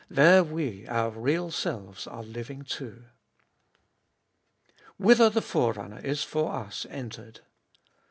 There 0.09 0.43
we, 0.43 0.87
our 0.87 1.11
real 1.11 1.51
selves, 1.51 2.07
are 2.07 2.23
living 2.23 2.63
too. 2.63 3.03
Whither 4.97 5.29
the 5.29 5.43
Forerunner 5.43 5.99
is 5.99 6.23
for 6.23 6.51
us 6.55 6.87
entered. 6.89 7.41